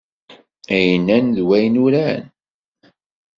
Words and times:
Ay 0.75 0.89
nnan 0.99 1.25
d 1.35 1.37
wayen 1.47 1.75
uran. 1.85 2.23